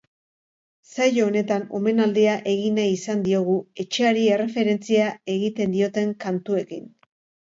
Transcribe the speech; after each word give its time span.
Saio 0.91 1.25
honetan, 1.31 1.65
omenaldia 1.79 2.31
egin 2.53 2.79
nahi 2.81 2.93
izan 2.95 3.21
diogu 3.27 3.57
etxeari 3.83 4.23
erreferentzia 4.37 5.11
egiten 5.35 5.77
dioten 5.77 6.11
kantuekin. 6.27 6.89